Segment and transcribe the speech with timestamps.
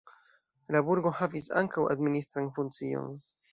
[0.75, 3.15] La burgo havis ankaŭ administran funkcion.